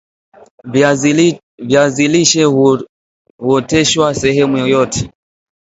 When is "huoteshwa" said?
3.39-4.15